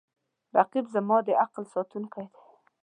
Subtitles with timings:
[0.57, 2.39] رقیب زما د عقل ساتونکی دی